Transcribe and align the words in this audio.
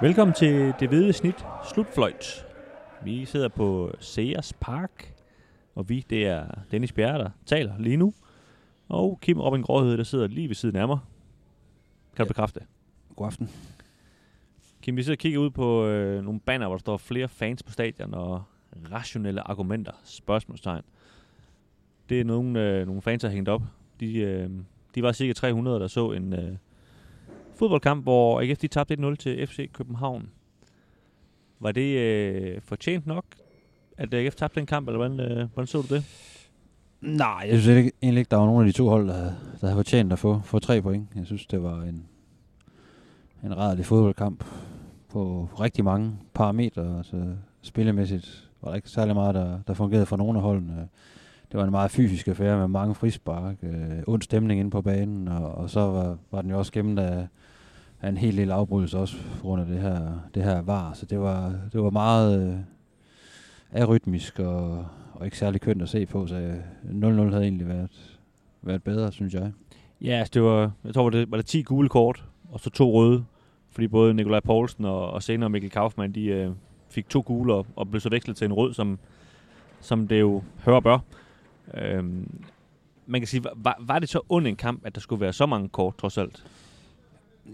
Velkommen 0.00 0.34
til 0.34 0.74
Det 0.80 0.88
Hvide 0.88 1.12
Snit 1.12 1.46
Slutfløjt. 1.72 2.46
Vi 3.04 3.24
sidder 3.24 3.48
på 3.48 3.90
Sears 4.00 4.52
Park, 4.52 5.14
og 5.74 5.88
vi, 5.88 6.06
det 6.10 6.26
er 6.26 6.46
Dennis 6.70 6.92
Bjerre, 6.92 7.18
der 7.18 7.30
taler 7.46 7.78
lige 7.78 7.96
nu. 7.96 8.14
Og 8.88 9.18
Kim 9.22 9.40
Robin 9.40 9.62
Gråhed, 9.62 9.98
der 9.98 10.04
sidder 10.04 10.26
lige 10.26 10.48
ved 10.48 10.54
siden 10.54 10.76
af 10.76 10.88
mig. 10.88 10.98
Kan 12.16 12.24
du 12.24 12.28
Ja. 12.28 12.28
bekræfte? 12.28 12.60
God 13.16 13.26
aften. 13.26 13.50
Kim, 14.82 14.96
vi 14.96 15.02
sidder 15.02 15.14
og 15.14 15.18
kigger 15.18 15.38
ud 15.38 15.50
på 15.50 15.86
øh, 15.86 16.24
nogle 16.24 16.40
banner, 16.40 16.66
hvor 16.66 16.76
der 16.76 16.80
står 16.80 16.96
flere 16.96 17.28
fans 17.28 17.62
på 17.62 17.72
stadion 17.72 18.14
og 18.14 18.42
rationelle 18.92 19.40
argumenter, 19.40 19.92
spørgsmålstegn. 20.04 20.82
Det 22.08 22.20
er 22.20 22.24
nogle, 22.24 22.60
øh, 22.62 22.86
nogle 22.86 23.02
fans, 23.02 23.20
der 23.20 23.28
har 23.28 23.34
hængt 23.34 23.48
op. 23.48 23.62
De, 24.00 24.16
øh, 24.18 24.50
de 24.94 25.02
var 25.02 25.12
cirka 25.12 25.32
300, 25.32 25.80
der 25.80 25.86
så 25.86 26.12
en 26.12 26.32
øh, 26.32 26.56
fodboldkamp, 27.58 28.02
hvor 28.02 28.40
AGF 28.40 28.58
de 28.58 28.68
tabte 28.68 28.94
1-0 29.00 29.14
til 29.14 29.46
FC 29.46 29.70
København. 29.72 30.28
Var 31.60 31.72
det 31.72 31.98
øh, 31.98 32.60
fortjent 32.62 33.06
nok, 33.06 33.24
at 33.98 34.14
AGF 34.14 34.34
tabte 34.34 34.60
den 34.60 34.66
kamp, 34.66 34.88
eller 34.88 34.98
hvordan, 35.08 35.20
øh, 35.38 35.48
hvordan 35.54 35.66
så 35.66 35.82
du 35.82 35.94
det? 35.94 36.04
Nej, 37.00 37.46
jeg 37.50 37.60
synes 37.60 37.78
ikke, 37.78 37.92
egentlig 38.02 38.20
ikke, 38.20 38.30
der 38.30 38.36
var 38.36 38.46
nogen 38.46 38.66
af 38.66 38.72
de 38.72 38.78
to 38.78 38.88
hold, 38.88 39.08
der, 39.08 39.14
havde- 39.14 39.36
der 39.60 39.66
havde 39.66 39.78
fortjent 39.78 40.12
at 40.12 40.18
få, 40.18 40.40
få 40.44 40.58
tre 40.58 40.82
point. 40.82 41.08
Jeg 41.16 41.26
synes, 41.26 41.46
det 41.46 41.62
var 41.62 41.82
en, 41.82 42.06
en 43.44 43.56
rædelig 43.56 43.86
fodboldkamp 43.86 44.44
på 45.08 45.48
rigtig 45.60 45.84
mange 45.84 46.12
parametre. 46.34 46.96
Altså, 46.98 47.34
spillemæssigt 47.62 48.48
var 48.62 48.68
der 48.68 48.76
ikke 48.76 48.88
særlig 48.90 49.14
meget, 49.14 49.34
der, 49.34 49.58
der 49.66 49.74
fungerede 49.74 50.06
for 50.06 50.16
nogen 50.16 50.36
af 50.36 50.42
holdene. 50.42 50.88
Det 51.52 51.58
var 51.58 51.64
en 51.64 51.70
meget 51.70 51.90
fysisk 51.90 52.28
affære 52.28 52.58
med 52.58 52.68
mange 52.68 52.94
frispark, 52.94 53.56
øh, 53.62 54.02
ond 54.06 54.22
stemning 54.22 54.60
inde 54.60 54.70
på 54.70 54.82
banen, 54.82 55.28
og, 55.28 55.52
og 55.52 55.70
så 55.70 55.80
var, 55.80 56.16
var 56.30 56.42
den 56.42 56.50
jo 56.50 56.58
også 56.58 56.72
gennem 56.72 56.98
af, 56.98 57.26
af 58.02 58.08
en 58.08 58.16
helt 58.16 58.36
lille 58.36 58.54
afbrydelse 58.54 58.98
også 58.98 59.16
på 59.16 59.42
grund 59.42 59.62
af 59.62 59.68
det 59.68 59.78
her, 59.78 60.00
det 60.34 60.42
her 60.42 60.62
var. 60.62 60.92
Så 60.92 61.06
det 61.06 61.20
var, 61.20 61.54
det 61.72 61.82
var 61.82 61.90
meget 61.90 62.48
øh, 63.72 63.82
arytmisk 63.82 64.38
og, 64.38 64.86
og 65.12 65.24
ikke 65.24 65.38
særlig 65.38 65.60
kønt 65.60 65.82
at 65.82 65.88
se 65.88 66.06
på, 66.06 66.26
så 66.26 66.34
øh, 66.34 66.56
0-0 66.84 67.30
havde 67.30 67.42
egentlig 67.42 67.68
været, 67.68 68.18
været 68.62 68.82
bedre, 68.82 69.12
synes 69.12 69.34
jeg. 69.34 69.52
Ja, 70.00 70.12
altså 70.12 70.30
det 70.34 70.42
var, 70.42 70.70
jeg 70.84 70.94
tror, 70.94 71.02
var 71.02 71.10
det 71.10 71.30
var 71.30 71.36
det 71.36 71.46
10 71.46 71.62
gule 71.62 71.88
kort, 71.88 72.24
og 72.52 72.60
så 72.60 72.70
to 72.70 72.92
røde. 72.92 73.24
Fordi 73.70 73.88
både 73.88 74.14
Nikolaj 74.14 74.40
Poulsen 74.40 74.84
og, 74.84 75.10
og 75.10 75.22
senere 75.22 75.50
Mikkel 75.50 75.70
Kaufmann, 75.70 76.14
de 76.14 76.24
øh, 76.24 76.50
fik 76.88 77.08
to 77.08 77.22
gule 77.26 77.54
og, 77.54 77.66
og 77.76 77.88
blev 77.90 78.00
så 78.00 78.08
vekslet 78.08 78.36
til 78.36 78.44
en 78.44 78.52
rød, 78.52 78.74
som, 78.74 78.98
som 79.80 80.08
det 80.08 80.20
jo 80.20 80.42
hører 80.64 80.80
bør. 80.80 80.98
Øhm, 81.74 82.30
man 83.06 83.20
kan 83.20 83.28
sige, 83.28 83.44
var, 83.56 83.76
var 83.80 83.98
det 83.98 84.08
så 84.08 84.20
ond 84.28 84.46
en 84.46 84.56
kamp, 84.56 84.86
at 84.86 84.94
der 84.94 85.00
skulle 85.00 85.20
være 85.20 85.32
så 85.32 85.46
mange 85.46 85.68
kort, 85.68 85.98
trods 85.98 86.18
alt? 86.18 86.44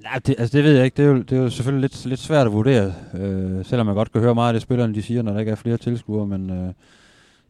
Nej, 0.02 0.20
det, 0.26 0.34
altså 0.38 0.56
det 0.56 0.64
ved 0.64 0.76
jeg 0.76 0.84
ikke. 0.84 0.96
Det 0.96 1.04
er 1.04 1.08
jo, 1.08 1.18
det 1.18 1.38
er 1.38 1.42
jo 1.42 1.50
selvfølgelig 1.50 1.80
lidt, 1.80 2.06
lidt 2.06 2.20
svært 2.20 2.46
at 2.46 2.52
vurdere, 2.52 2.94
øh, 3.14 3.64
selvom 3.64 3.86
man 3.86 3.94
godt 3.94 4.12
kan 4.12 4.20
høre 4.20 4.34
meget 4.34 4.48
af 4.48 4.52
det, 4.52 4.62
spillerne 4.62 4.94
de 4.94 5.02
siger, 5.02 5.22
når 5.22 5.32
der 5.32 5.40
ikke 5.40 5.52
er 5.52 5.56
flere 5.56 5.76
tilskuere, 5.76 6.26
men 6.26 6.50
øh, 6.50 6.72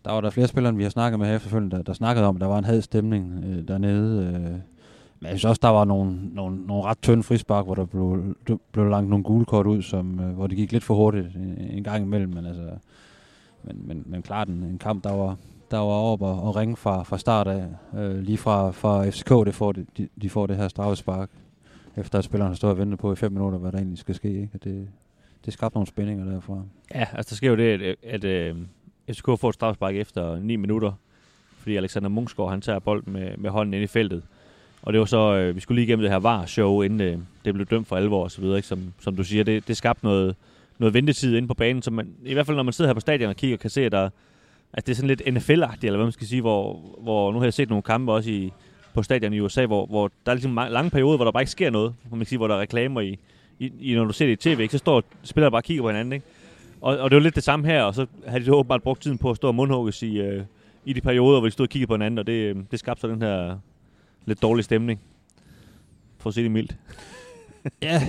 der 0.05 0.13
var 0.13 0.21
der 0.21 0.31
flere 0.31 0.47
spillere, 0.47 0.75
vi 0.75 0.83
har 0.83 0.91
snakket 0.91 1.19
med 1.19 1.27
her 1.27 1.37
efterfølgende, 1.37 1.77
der, 1.77 1.83
der 1.83 1.93
snakkede 1.93 2.27
om, 2.27 2.37
at 2.37 2.41
der 2.41 2.47
var 2.47 2.59
en 2.59 2.65
had 2.65 2.83
stemning 2.83 3.45
øh, 3.47 3.69
dernede. 3.69 4.27
Øh, 4.27 4.59
men 5.21 5.31
jeg 5.31 5.39
synes 5.39 5.45
også, 5.45 5.61
der 5.63 5.69
var 5.69 5.85
nogle, 5.85 6.19
nogle, 6.33 6.67
nogle 6.67 6.85
ret 6.85 6.99
tynde 7.03 7.23
frispark, 7.23 7.65
hvor 7.65 7.75
der 7.75 7.85
blev, 7.85 8.37
blev 8.73 8.89
langt 8.89 9.11
nogle 9.11 9.25
gule 9.25 9.45
kort 9.45 9.67
ud, 9.67 9.83
som, 9.83 10.21
øh, 10.21 10.35
hvor 10.35 10.47
det 10.47 10.57
gik 10.57 10.73
lidt 10.73 10.85
for 10.85 10.95
hurtigt 10.95 11.27
en, 11.37 11.59
en 11.71 11.85
gang 11.85 12.05
imellem, 12.05 12.33
men 12.35 12.47
altså, 12.47 12.71
men, 13.65 13.83
men, 13.87 14.03
men 14.07 14.23
klart 14.23 14.49
en, 14.49 14.63
en 14.63 14.79
kamp, 14.79 15.05
der 15.05 15.13
var, 15.13 15.37
der 15.73 15.79
var 15.79 16.13
oppe 16.13 16.27
og, 16.27 16.43
og 16.43 16.57
ringe 16.57 16.77
fra, 16.77 17.03
fra 17.03 17.19
start 17.19 17.49
af. 17.49 17.67
Øh, 17.97 18.19
lige 18.19 18.39
fra, 18.39 18.71
fra 18.71 19.11
FCK, 19.11 19.29
det 19.29 19.55
får 19.55 19.73
det, 19.73 19.87
de, 19.99 20.09
de 20.23 20.31
får 20.31 20.47
det 20.47 20.57
her 20.57 20.69
straffespark, 20.69 21.31
efter 21.97 22.19
at 22.19 22.25
spillerne 22.25 22.51
har 22.51 22.57
stået 22.57 22.71
og 22.71 22.79
ventet 22.79 22.99
på 22.99 23.13
i 23.13 23.17
fem 23.17 23.33
minutter, 23.33 23.59
hvad 23.59 23.73
der 23.73 23.79
egentlig 23.79 23.99
skal 23.99 24.15
ske. 24.15 24.29
Ikke? 24.29 24.51
Og 24.55 24.65
det, 24.65 24.89
det 25.45 25.53
skabte 25.53 25.77
nogle 25.77 25.87
spændinger 25.87 26.25
derfra. 26.25 26.63
Ja, 26.95 27.07
altså 27.13 27.31
der 27.31 27.37
sker 27.37 27.51
jo 27.51 27.57
det, 27.57 27.83
at, 27.83 27.97
at 28.03 28.25
øh, 28.25 28.57
FCK 29.11 29.25
får 29.25 29.49
et 29.49 29.55
straffespark 29.55 29.95
efter 29.95 30.41
9 30.41 30.57
minutter, 30.57 30.93
fordi 31.59 31.77
Alexander 31.77 32.09
Munchsgaard, 32.09 32.51
han 32.51 32.61
tager 32.61 32.79
bolden 32.79 33.13
med, 33.13 33.37
med 33.39 33.51
hånden 33.51 33.75
ind 33.75 33.85
i 33.85 33.87
feltet. 33.87 34.23
Og 34.83 34.93
det 34.93 35.01
var 35.01 35.07
så, 35.07 35.35
øh, 35.35 35.55
vi 35.55 35.61
skulle 35.61 35.77
lige 35.77 35.87
igennem 35.87 36.03
det 36.03 36.11
her 36.11 36.19
VAR-show, 36.19 36.83
inden 36.83 37.01
øh, 37.01 37.19
det 37.45 37.55
blev 37.55 37.67
dømt 37.67 37.89
for 37.89 37.97
alvor 37.97 38.23
og 38.23 38.31
så 38.31 38.41
videre, 38.41 38.57
ikke? 38.57 38.69
Som, 38.69 38.93
som 39.01 39.17
du 39.17 39.25
siger, 39.25 39.45
det, 39.45 39.69
det 39.69 39.77
skabte 39.77 40.05
noget, 40.05 40.37
noget 40.79 40.95
ventetid 40.95 41.37
inde 41.37 41.49
på 41.49 41.55
banen, 41.55 41.83
som 41.83 41.95
man, 41.95 42.15
i 42.25 42.33
hvert 42.33 42.47
fald 42.47 42.57
når 42.57 42.63
man 42.63 42.73
sidder 42.73 42.89
her 42.89 42.95
på 42.95 43.01
stadion 43.01 43.31
og 43.31 43.37
kigger, 43.37 43.57
kan 43.57 43.71
se, 43.71 43.85
at 43.85 43.93
der, 43.93 44.11
Altså, 44.73 44.87
det 44.87 44.93
er 44.93 44.95
sådan 44.95 45.09
lidt 45.09 45.23
NFL-agtigt, 45.27 45.87
eller 45.87 45.97
hvad 45.97 46.07
man 46.07 46.13
skal 46.13 46.27
sige, 46.27 46.41
hvor, 46.41 46.81
hvor 47.03 47.33
nu 47.33 47.39
har 47.39 47.47
jeg 47.47 47.55
set 47.55 47.69
nogle 47.69 47.83
kampe 47.83 48.13
også 48.13 48.31
i, 48.31 48.53
på 48.95 49.03
stadion 49.03 49.33
i 49.33 49.41
USA, 49.41 49.67
hvor, 49.67 49.87
hvor 49.87 50.11
der 50.27 50.33
er 50.33 50.35
ligesom 50.35 50.59
en 50.59 50.73
lange 50.73 50.91
perioder, 50.91 51.17
hvor 51.17 51.25
der 51.25 51.33
bare 51.33 51.43
ikke 51.43 51.51
sker 51.51 51.71
noget, 51.71 51.95
hvor 52.03 52.17
man 52.17 52.21
kan 52.21 52.29
sige, 52.29 52.39
hvor 52.39 52.49
der 52.49 52.55
er 52.55 52.61
reklamer 52.61 53.01
i, 53.01 53.19
i, 53.59 53.73
i 53.81 53.95
når 53.95 54.05
du 54.05 54.13
ser 54.13 54.27
det 54.27 54.47
i 54.47 54.55
tv, 54.55 54.61
ikke? 54.61 54.73
så 54.73 54.79
står 54.79 55.03
spillere 55.23 55.51
bare 55.51 55.59
og 55.59 55.65
kigger 55.65 55.83
på 55.83 55.89
hinanden, 55.89 56.13
ikke? 56.13 56.27
Og, 56.81 56.99
og 56.99 57.11
det 57.11 57.17
var 57.17 57.23
lidt 57.23 57.35
det 57.35 57.45
samme 57.45 57.67
her, 57.67 57.83
og 57.83 57.95
så 57.95 58.07
havde 58.27 58.41
de 58.41 58.45
så 58.45 58.53
åbenbart 58.53 58.83
brugt 58.83 59.03
tiden 59.03 59.19
på 59.19 59.31
at 59.31 59.37
stå 59.37 59.49
og 59.49 59.55
mundhugges 59.55 60.03
i, 60.03 60.21
øh, 60.21 60.45
i 60.85 60.93
de 60.93 61.01
perioder, 61.01 61.41
hvor 61.41 61.49
de 61.49 61.53
stod 61.53 61.67
og 61.67 61.71
kiggede 61.71 61.89
på 61.89 61.95
hinanden, 61.95 62.19
og 62.19 62.27
det, 62.27 62.33
øh, 62.33 62.57
det 62.71 62.79
skabte 62.79 63.01
så 63.01 63.09
den 63.09 63.23
her 63.23 63.59
lidt 64.27 64.43
dårlige 64.43 64.65
stemning. 64.65 65.01
For 66.19 66.29
at 66.31 66.35
sige 66.35 66.45
det 66.45 66.51
mildt. 66.51 66.77
Ja, 67.83 68.03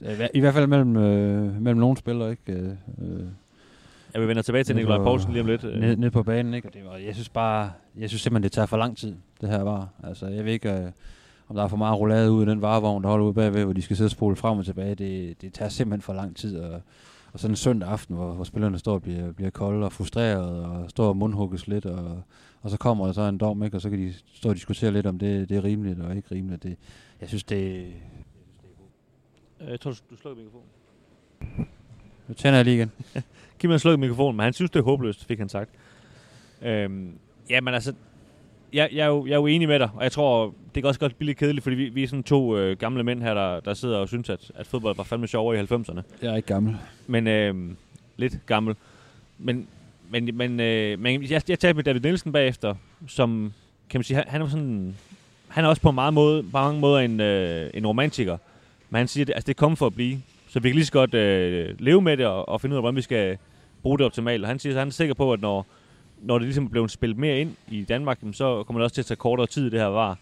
i 0.00 0.28
i 0.34 0.40
hvert 0.40 0.54
fald 0.54 0.66
mellem, 0.66 0.96
øh, 0.96 1.62
mellem 1.62 1.80
nogle 1.80 1.96
spillere. 1.96 2.30
Ikke? 2.30 2.52
Øh, 2.52 2.68
øh 2.98 3.26
øh, 4.10 4.14
Jeg 4.14 4.20
vil 4.20 4.28
vende 4.28 4.42
tilbage 4.42 4.64
til 4.64 4.76
Nikolaj 4.76 4.98
Poulsen 4.98 5.32
lige 5.32 5.40
om 5.40 5.46
lidt. 5.46 5.64
øh. 5.64 5.80
ned, 5.80 5.96
ned 5.96 6.10
på 6.10 6.22
banen. 6.22 6.54
Ikke? 6.54 6.68
Og 6.68 6.74
det 6.74 6.84
var, 6.84 6.96
jeg 6.96 7.14
synes 7.14 7.28
bare, 7.28 7.72
jeg 7.98 8.08
synes 8.08 8.22
simpelthen, 8.22 8.42
det 8.42 8.52
tager 8.52 8.66
for 8.66 8.76
lang 8.76 8.96
tid, 8.96 9.16
det 9.40 9.48
her 9.48 9.62
var. 9.62 9.88
Altså, 10.04 10.26
jeg 10.26 10.44
ved 10.44 10.52
ikke, 10.52 10.72
øh, 10.72 10.90
om 11.48 11.56
der 11.56 11.62
er 11.62 11.68
for 11.68 11.76
meget 11.76 11.98
roulade 11.98 12.32
ud 12.32 12.46
i 12.46 12.50
den 12.50 12.62
varevogn, 12.62 13.02
der 13.02 13.08
holder 13.08 13.26
ude 13.26 13.34
bagved, 13.34 13.64
hvor 13.64 13.72
de 13.72 13.82
skal 13.82 13.96
sidde 13.96 14.06
og 14.06 14.10
spole 14.10 14.36
frem 14.36 14.58
og 14.58 14.64
tilbage. 14.64 14.94
Det, 14.94 15.42
det 15.42 15.52
tager 15.52 15.68
simpelthen 15.68 16.02
for 16.02 16.12
lang 16.12 16.36
tid. 16.36 16.58
Og, 16.58 16.80
og 17.32 17.40
sådan 17.40 17.52
en 17.52 17.56
søndag 17.56 17.88
aften, 17.88 18.16
hvor, 18.16 18.32
hvor 18.32 18.44
spillerne 18.44 18.78
står 18.78 18.94
og 18.94 19.02
bliver, 19.02 19.32
bliver 19.32 19.50
kolde 19.50 19.84
og 19.86 19.92
frustreret, 19.92 20.64
og 20.64 20.90
står 20.90 21.08
og 21.08 21.16
mundhugges 21.16 21.66
lidt, 21.68 21.86
og, 21.86 22.22
og 22.62 22.70
så 22.70 22.76
kommer 22.76 23.06
der 23.06 23.12
så 23.12 23.22
en 23.22 23.38
dom, 23.38 23.62
ikke? 23.62 23.76
og 23.76 23.80
så 23.80 23.90
kan 23.90 23.98
de 23.98 24.12
stå 24.34 24.48
og 24.48 24.54
diskutere 24.54 24.90
lidt, 24.90 25.06
om 25.06 25.18
det, 25.18 25.48
det 25.48 25.56
er 25.56 25.64
rimeligt 25.64 26.00
og 26.00 26.16
ikke 26.16 26.34
rimeligt. 26.34 26.62
Det, 26.62 26.76
jeg 27.20 27.28
synes, 27.28 27.44
det... 27.44 27.86
Øh, 29.60 29.70
Jeg 29.70 29.80
tror, 29.80 29.90
du, 29.90 29.96
du 30.10 30.16
slukker 30.16 30.42
mikrofonen. 30.42 31.68
Nu 32.30 32.34
tænder 32.34 32.58
jeg 32.58 32.64
lige 32.64 32.76
igen. 32.76 32.90
Kim 33.58 33.70
har 33.70 33.78
slukket 33.78 34.00
mikrofonen, 34.00 34.36
men 34.36 34.44
han 34.44 34.52
synes, 34.52 34.70
det 34.70 34.78
er 34.78 34.84
håbløst, 34.84 35.24
fik 35.24 35.38
han 35.38 35.48
sagt. 35.48 35.70
Øhm, 36.62 37.12
ja, 37.50 37.60
men 37.60 37.74
altså, 37.74 37.94
jeg, 38.72 38.88
jeg, 38.92 39.02
er 39.02 39.06
jo, 39.06 39.26
jeg 39.26 39.32
er 39.32 39.36
jo 39.36 39.46
enig 39.46 39.68
med 39.68 39.78
dig, 39.78 39.90
og 39.94 40.02
jeg 40.02 40.12
tror, 40.12 40.54
det 40.74 40.82
kan 40.82 40.88
også 40.88 41.00
godt 41.00 41.16
blive 41.16 41.26
lidt 41.26 41.38
kedeligt, 41.38 41.62
fordi 41.62 41.76
vi, 41.76 41.88
vi 41.88 42.02
er 42.02 42.08
sådan 42.08 42.22
to 42.22 42.56
øh, 42.56 42.76
gamle 42.76 43.04
mænd 43.04 43.22
her, 43.22 43.34
der, 43.34 43.60
der 43.60 43.74
sidder 43.74 43.96
og 43.98 44.08
synes, 44.08 44.30
at, 44.30 44.52
at 44.54 44.66
fodbold 44.66 44.96
var 44.96 45.04
fandme 45.04 45.26
sjovere 45.26 45.60
i 45.60 45.60
90'erne. 45.60 46.00
Jeg 46.22 46.32
er 46.32 46.36
ikke 46.36 46.46
gammel. 46.46 46.76
Men 47.06 47.26
øh, 47.26 47.54
lidt 48.16 48.38
gammel. 48.46 48.76
Men, 49.38 49.66
men, 50.10 50.36
men, 50.36 50.60
øh, 50.60 50.98
men 50.98 51.22
jeg, 51.22 51.42
jeg 51.48 51.58
talte 51.58 51.74
med 51.74 51.84
David 51.84 52.00
Nielsen 52.00 52.32
bagefter, 52.32 52.74
som, 53.08 53.52
kan 53.90 53.98
man 53.98 54.04
sige, 54.04 54.16
han, 54.16 54.24
han 54.28 54.42
er 54.42 54.48
sådan, 54.48 54.96
han 55.48 55.64
er 55.64 55.68
også 55.68 55.82
på 55.82 55.90
meget 55.90 56.14
måde, 56.14 56.42
på 56.42 56.48
mange 56.52 56.80
måder 56.80 57.00
en, 57.00 57.20
øh, 57.20 57.70
en 57.74 57.86
romantiker. 57.86 58.38
Men 58.90 58.98
han 58.98 59.08
siger, 59.08 59.24
at 59.24 59.30
altså, 59.30 59.46
det 59.46 59.54
er 59.54 59.58
kommet 59.58 59.78
for 59.78 59.86
at 59.86 59.94
blive. 59.94 60.20
Så 60.50 60.60
vi 60.60 60.68
kan 60.68 60.74
lige 60.74 60.86
så 60.86 60.92
godt 60.92 61.14
øh, 61.14 61.74
leve 61.78 62.02
med 62.02 62.16
det 62.16 62.26
og, 62.26 62.48
og 62.48 62.60
finde 62.60 62.74
ud 62.74 62.76
af, 62.76 62.82
hvordan 62.82 62.96
vi 62.96 63.02
skal 63.02 63.38
bruge 63.82 63.98
det 63.98 64.06
optimalt. 64.06 64.42
Og 64.42 64.48
han 64.48 64.58
siger, 64.58 64.72
at 64.72 64.78
han 64.78 64.88
er 64.88 64.92
sikker 64.92 65.14
på, 65.14 65.32
at 65.32 65.40
når, 65.40 65.66
når 66.22 66.38
det 66.38 66.46
ligesom 66.46 66.64
er 66.64 66.68
blevet 66.68 66.90
spillet 66.90 67.18
mere 67.18 67.40
ind 67.40 67.54
i 67.70 67.82
Danmark, 67.82 68.18
så 68.32 68.62
kommer 68.62 68.80
det 68.80 68.84
også 68.84 68.94
til 68.94 69.02
at 69.02 69.06
tage 69.06 69.16
kortere 69.16 69.46
tid, 69.46 69.70
det 69.70 69.80
her 69.80 69.86
var. 69.86 70.18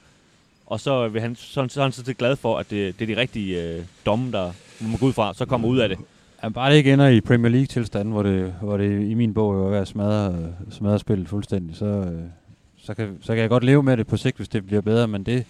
Og 0.66 0.80
så 0.80 1.08
vil 1.08 1.20
han 1.20 1.36
så, 1.36 1.68
så 1.68 1.80
er 1.80 1.82
han 1.82 1.92
så 1.92 2.14
glad 2.14 2.36
for, 2.36 2.58
at 2.58 2.70
det, 2.70 2.98
det 2.98 3.10
er 3.10 3.14
de 3.14 3.20
rigtige 3.20 3.62
øh, 3.62 3.82
domme, 4.06 4.32
der 4.32 4.52
man 4.80 4.90
må 4.90 4.96
gå 4.96 5.06
ud 5.06 5.12
fra, 5.12 5.34
så 5.34 5.44
kommer 5.44 5.68
ud 5.68 5.78
af 5.78 5.88
det. 5.88 5.98
Ja, 6.42 6.48
bare 6.48 6.70
det 6.70 6.76
ikke 6.76 6.92
ender 6.92 7.08
i 7.08 7.20
Premier 7.20 7.52
League-tilstanden, 7.52 8.12
hvor 8.12 8.22
det, 8.22 8.54
hvor 8.62 8.76
det 8.76 9.10
i 9.10 9.14
min 9.14 9.34
bog 9.34 9.54
jo 9.54 9.66
er 9.66 9.70
ved 9.70 9.78
at 9.78 9.88
smadre, 9.88 10.52
smadre 10.70 10.98
spillet 10.98 11.28
fuldstændig, 11.28 11.76
så, 11.76 11.84
øh, 11.86 12.22
så, 12.78 12.94
kan, 12.94 13.18
så 13.20 13.32
kan 13.32 13.42
jeg 13.42 13.48
godt 13.48 13.64
leve 13.64 13.82
med 13.82 13.96
det 13.96 14.06
på 14.06 14.16
sigt, 14.16 14.36
hvis 14.36 14.48
det 14.48 14.66
bliver 14.66 14.80
bedre, 14.80 15.08
men 15.08 15.22
det, 15.22 15.44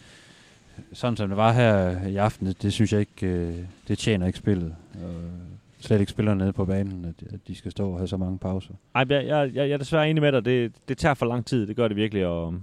sådan 0.92 1.16
som 1.16 1.28
det 1.28 1.36
var 1.36 1.52
her 1.52 2.06
i 2.06 2.16
aften, 2.16 2.46
det, 2.46 2.62
det 2.62 2.72
synes 2.72 2.92
jeg 2.92 3.00
ikke, 3.00 3.26
øh, 3.26 3.54
det 3.88 3.98
tjener 3.98 4.26
ikke 4.26 4.38
spillet. 4.38 4.74
Øh, 4.94 5.48
slet 5.80 6.00
ikke 6.00 6.12
spillerne 6.12 6.38
nede 6.38 6.52
på 6.52 6.64
banen, 6.64 7.04
at, 7.04 7.32
at 7.32 7.40
de 7.48 7.54
skal 7.54 7.70
stå 7.70 7.90
og 7.90 7.98
have 7.98 8.08
så 8.08 8.16
mange 8.16 8.38
pauser. 8.38 8.74
Ej, 8.94 9.04
jeg, 9.08 9.26
jeg, 9.26 9.50
jeg, 9.54 9.68
jeg 9.68 9.70
er 9.70 9.76
desværre 9.76 10.10
enig 10.10 10.22
med 10.22 10.32
dig. 10.32 10.44
Det, 10.44 10.72
det 10.88 10.98
tager 10.98 11.14
for 11.14 11.26
lang 11.26 11.46
tid. 11.46 11.66
Det 11.66 11.76
gør 11.76 11.88
det 11.88 11.96
virkelig. 11.96 12.26
Og, 12.26 12.54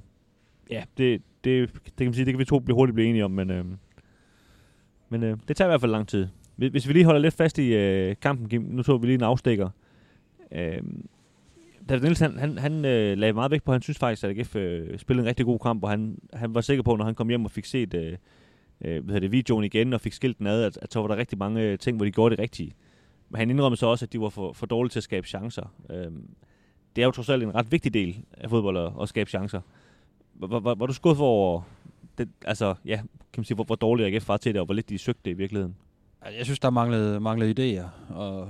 ja, 0.71 0.83
det, 0.97 1.21
det, 1.43 1.69
det, 1.73 1.95
kan 1.97 2.05
man 2.05 2.13
sige, 2.13 2.25
det 2.25 2.33
kan 2.33 2.39
vi 2.39 2.45
to 2.45 2.59
blive 2.59 2.75
hurtigt 2.75 2.93
blive 2.93 3.09
enige 3.09 3.25
om, 3.25 3.31
men, 3.31 3.51
øh, 3.51 3.65
men 5.09 5.23
øh, 5.23 5.37
det 5.47 5.57
tager 5.57 5.67
i 5.67 5.71
hvert 5.71 5.81
fald 5.81 5.91
lang 5.91 6.07
tid. 6.07 6.27
Hvis, 6.55 6.71
hvis 6.71 6.87
vi 6.87 6.93
lige 6.93 7.05
holder 7.05 7.21
lidt 7.21 7.33
fast 7.33 7.57
i 7.57 7.73
øh, 7.73 8.15
kampen, 8.21 8.61
nu 8.61 8.83
tog 8.83 9.01
vi 9.01 9.07
lige 9.07 9.15
en 9.15 9.23
afstikker. 9.23 9.69
Øh, 10.51 10.81
David 11.89 12.01
Nielsen, 12.01 12.31
han, 12.31 12.39
han, 12.39 12.57
han 12.57 12.85
øh, 12.85 13.17
lagde 13.17 13.33
meget 13.33 13.51
vægt 13.51 13.63
på, 13.63 13.71
han 13.71 13.81
synes 13.81 13.97
faktisk, 13.97 14.23
at 14.23 14.29
AGF 14.29 14.55
øh, 14.55 14.99
spillede 14.99 15.25
en 15.25 15.29
rigtig 15.29 15.45
god 15.45 15.59
kamp, 15.59 15.83
og 15.83 15.89
han, 15.89 16.17
han 16.33 16.55
var 16.55 16.61
sikker 16.61 16.83
på, 16.83 16.95
når 16.95 17.05
han 17.05 17.15
kom 17.15 17.29
hjem 17.29 17.45
og 17.45 17.51
fik 17.51 17.65
set 17.65 17.93
øh, 17.93 18.17
øh, 18.81 19.03
hvad 19.03 19.13
hedder 19.13 19.19
det, 19.19 19.31
videoen 19.31 19.63
igen 19.63 19.93
og 19.93 20.01
fik 20.01 20.13
skilt 20.13 20.39
den 20.39 20.47
ad, 20.47 20.63
at, 20.63 20.79
at 20.81 20.93
så 20.93 21.01
var 21.01 21.07
der 21.07 21.17
rigtig 21.17 21.37
mange 21.37 21.61
øh, 21.61 21.79
ting, 21.79 21.97
hvor 21.97 22.05
de 22.05 22.11
gjorde 22.11 22.35
det 22.35 22.41
rigtige. 22.43 22.73
Men 23.29 23.39
han 23.39 23.49
indrømmer 23.49 23.75
så 23.75 23.87
også, 23.87 24.05
at 24.05 24.13
de 24.13 24.21
var 24.21 24.29
for, 24.29 24.53
for 24.53 24.65
dårlige 24.65 24.89
til 24.89 24.99
at 24.99 25.03
skabe 25.03 25.27
chancer. 25.27 25.73
Øh, 25.89 26.11
det 26.95 27.01
er 27.01 27.05
jo 27.05 27.11
trods 27.11 27.29
alt 27.29 27.43
en 27.43 27.55
ret 27.55 27.71
vigtig 27.71 27.93
del 27.93 28.17
af 28.37 28.49
fodbold 28.49 28.77
at, 28.77 28.91
at 29.01 29.09
skabe 29.09 29.29
chancer. 29.29 29.61
Var, 30.33 30.47
var, 30.47 30.59
var, 30.59 30.75
var 30.75 30.85
du 30.85 30.93
skuffet 30.93 31.25
over, 31.25 31.61
det, 32.17 32.29
altså, 32.45 32.75
ja, 32.85 32.95
kan 33.33 33.41
man 33.41 33.45
sige, 33.45 33.55
hvor, 33.55 33.63
hvor 33.63 33.75
dårligt 33.75 34.15
AGF 34.15 34.27
var 34.27 34.37
til 34.37 34.53
det, 34.53 34.59
og 34.59 34.65
hvor 34.65 34.73
lidt 34.73 34.89
de 34.89 34.97
søgte 34.97 35.21
det 35.25 35.31
i 35.31 35.33
virkeligheden? 35.37 35.75
Altså, 36.21 36.37
jeg 36.37 36.45
synes, 36.45 36.59
der 36.59 36.69
manglede, 36.69 37.19
manglede 37.19 37.79
idéer, 37.79 38.13
og, 38.13 38.49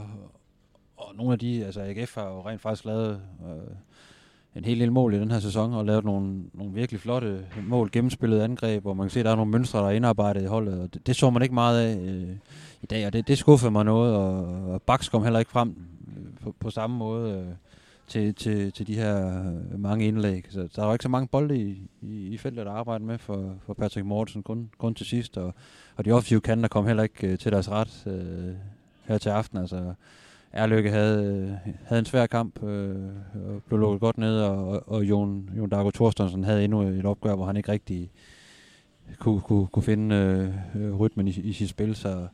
og 1.10 1.16
nogle 1.16 1.34
af 1.34 1.40
de, 1.40 1.66
altså 1.66 1.82
AGF 1.82 2.16
har 2.16 2.28
jo 2.28 2.42
rent 2.42 2.62
faktisk 2.62 2.86
lavet 2.86 3.22
øh, 3.46 3.76
en 4.56 4.66
hel 4.66 4.80
del 4.80 4.92
mål 4.92 5.14
i 5.14 5.20
den 5.20 5.32
her 5.32 5.40
sæson, 5.40 5.74
og 5.74 5.86
lavet 5.86 6.06
nogle, 6.06 6.44
nogle 6.54 6.74
virkelig 6.74 7.02
flotte 7.02 7.46
mål, 7.68 7.90
gennemspillede 7.92 8.44
angreb, 8.44 8.82
hvor 8.82 8.94
man 8.94 9.06
kan 9.06 9.12
se, 9.12 9.20
at 9.20 9.26
der 9.26 9.32
er 9.32 9.36
nogle 9.36 9.52
mønstre, 9.52 9.80
der 9.80 9.86
er 9.86 9.92
indarbejdet 9.92 10.42
i 10.42 10.46
holdet, 10.46 10.82
og 10.82 10.94
det, 10.94 11.08
det 11.08 11.16
så 11.16 11.30
man 11.30 11.42
ikke 11.42 11.56
meget 11.56 11.80
af 11.80 11.98
øh, 11.98 12.30
i 12.82 12.86
dag, 12.86 13.06
og 13.08 13.14
det, 13.14 13.28
det 13.28 13.38
skuffede 13.38 13.72
mig 13.72 13.86
noget, 13.86 14.16
og, 14.16 14.46
og 14.74 14.82
Baks 14.82 15.10
kom 15.10 15.24
heller 15.24 15.40
ikke 15.40 15.52
frem 15.52 15.76
øh, 16.08 16.24
på, 16.44 16.56
på 16.60 16.70
samme 16.70 16.98
måde 16.98 17.32
øh, 17.32 17.54
til, 18.08 18.36
til, 18.36 18.72
til 18.72 18.88
de 18.88 18.96
her 18.96 19.40
øh, 19.40 19.80
mange 19.80 20.08
indlæg. 20.08 20.46
Så 20.50 20.68
der 20.76 20.86
var 20.86 20.94
ikke 20.94 21.04
så 21.04 21.10
mange 21.10 21.28
bolde 21.28 21.58
i, 21.58 21.90
i, 22.02 22.28
i 22.28 22.38
feltet 22.38 22.62
at 22.62 22.68
arbejde 22.68 23.04
med 23.04 23.18
for, 23.18 23.56
for 23.66 23.74
Patrick 23.74 24.06
Mortensen, 24.06 24.44
kun, 24.44 24.70
kun 24.78 24.96
til 24.96 25.06
sidst, 25.06 25.38
og, 25.38 25.54
og 25.96 26.06
de 26.06 26.12
offensive 26.12 26.42
kanter 26.42 26.70
kom 26.70 26.88
heller 26.88 27.04
ikke 27.04 27.28
øh, 27.28 27.38
til 27.40 27.52
deres 27.52 27.72
ret 27.72 28.04
øh, 28.08 28.56
her 29.04 29.18
til 29.18 29.30
aften, 29.30 29.58
altså 29.58 29.94
Erløkke 30.56 30.90
havde, 30.90 31.60
havde 31.86 32.00
en 32.00 32.06
svær 32.06 32.26
kamp, 32.26 32.64
øh, 32.64 32.96
og 33.34 33.64
blev 33.68 33.80
lukket 33.80 34.00
godt 34.00 34.18
ned, 34.18 34.40
og, 34.42 34.90
og 34.90 35.04
Jon, 35.04 35.50
Jon 35.58 35.70
Darko 35.70 35.92
Thorstensen 35.92 36.44
havde 36.44 36.64
endnu 36.64 36.82
et 36.82 37.06
opgør, 37.06 37.36
hvor 37.36 37.46
han 37.46 37.58
ikke 37.58 37.72
rigtig 37.72 38.12
kunne, 39.20 39.42
kunne, 39.42 39.68
kunne 39.68 39.84
finde 39.84 40.16
øh, 40.76 40.96
rytmen 40.96 41.28
i, 41.28 41.32
i 41.32 41.54
sit 41.54 41.70
spil, 41.70 41.96
så, 41.96 42.28